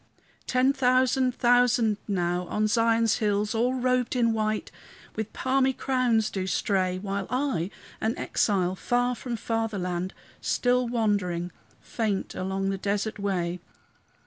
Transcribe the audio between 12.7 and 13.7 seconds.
the desert way.